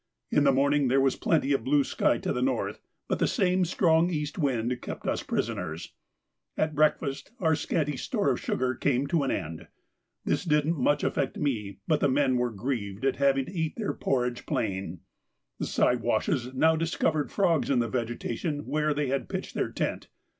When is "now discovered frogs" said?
16.55-17.69